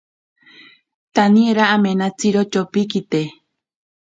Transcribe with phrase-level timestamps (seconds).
[1.15, 3.21] Taniera amenatsiro tyopikite.